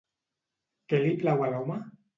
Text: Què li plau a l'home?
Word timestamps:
Què 0.95 1.03
li 1.05 1.15
plau 1.23 1.47
a 1.49 1.55
l'home? 1.55 1.83